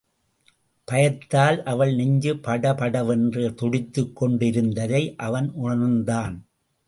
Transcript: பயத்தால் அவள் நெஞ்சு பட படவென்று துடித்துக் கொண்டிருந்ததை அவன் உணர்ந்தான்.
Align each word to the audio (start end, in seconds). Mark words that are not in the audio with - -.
பயத்தால் 0.87 1.63
அவள் 1.63 1.95
நெஞ்சு 1.95 2.37
பட 2.37 2.73
படவென்று 2.73 3.55
துடித்துக் 3.55 4.15
கொண்டிருந்ததை 4.15 5.13
அவன் 5.17 5.51
உணர்ந்தான். 5.51 6.35